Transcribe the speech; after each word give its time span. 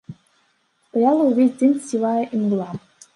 Стаяла 0.85 1.27
ўвесь 1.27 1.51
дзень 1.59 1.75
сівая 1.91 2.17
імгла. 2.39 2.67